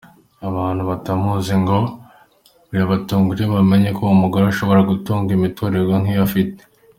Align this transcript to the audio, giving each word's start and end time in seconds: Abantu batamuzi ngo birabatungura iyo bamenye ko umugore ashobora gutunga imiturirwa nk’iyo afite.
Abantu 0.47 0.81
batamuzi 0.89 1.53
ngo 1.61 1.77
birabatungura 2.71 3.39
iyo 3.41 3.49
bamenye 3.57 3.89
ko 3.97 4.03
umugore 4.15 4.43
ashobora 4.47 4.81
gutunga 4.91 5.29
imiturirwa 5.37 5.95
nk’iyo 6.01 6.23
afite. 6.29 6.61